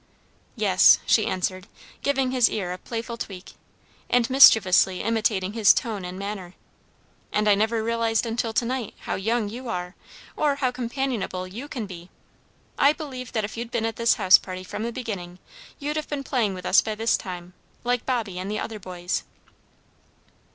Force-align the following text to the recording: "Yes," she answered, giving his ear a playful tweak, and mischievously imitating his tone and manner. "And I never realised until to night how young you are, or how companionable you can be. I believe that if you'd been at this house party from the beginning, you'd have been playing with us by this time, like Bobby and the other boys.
"Yes," 0.55 0.97
she 1.05 1.27
answered, 1.27 1.67
giving 2.01 2.31
his 2.31 2.49
ear 2.49 2.73
a 2.73 2.79
playful 2.79 3.17
tweak, 3.17 3.53
and 4.09 4.27
mischievously 4.31 5.03
imitating 5.03 5.53
his 5.53 5.75
tone 5.75 6.03
and 6.03 6.17
manner. 6.17 6.55
"And 7.31 7.47
I 7.47 7.53
never 7.53 7.83
realised 7.83 8.25
until 8.25 8.51
to 8.51 8.65
night 8.65 8.95
how 9.01 9.13
young 9.13 9.47
you 9.47 9.69
are, 9.69 9.93
or 10.35 10.55
how 10.55 10.71
companionable 10.71 11.45
you 11.47 11.67
can 11.67 11.85
be. 11.85 12.09
I 12.79 12.93
believe 12.93 13.31
that 13.33 13.43
if 13.45 13.55
you'd 13.55 13.69
been 13.69 13.85
at 13.85 13.97
this 13.97 14.15
house 14.15 14.39
party 14.39 14.63
from 14.63 14.81
the 14.81 14.91
beginning, 14.91 15.37
you'd 15.77 15.97
have 15.97 16.09
been 16.09 16.23
playing 16.23 16.55
with 16.55 16.65
us 16.65 16.81
by 16.81 16.95
this 16.95 17.15
time, 17.15 17.53
like 17.83 18.03
Bobby 18.03 18.39
and 18.39 18.49
the 18.49 18.57
other 18.57 18.79
boys. 18.79 19.21